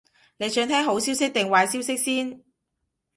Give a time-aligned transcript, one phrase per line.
[0.37, 2.41] 你想聽好消息定壞消息先？